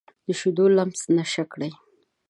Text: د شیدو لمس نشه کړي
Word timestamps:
د 0.25 0.27
شیدو 0.39 0.65
لمس 0.75 1.01
نشه 1.17 1.43
کړي 1.51 1.71